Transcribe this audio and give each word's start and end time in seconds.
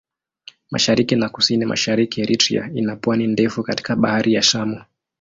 Mashariki 0.71 1.15
na 1.15 1.29
Kusini-Mashariki 1.35 2.21
Eritrea 2.23 2.69
ina 2.73 2.95
pwani 2.95 3.27
ndefu 3.27 3.63
katika 3.63 3.95
Bahari 3.95 4.33
ya 4.33 4.41
Shamu. 4.41 4.81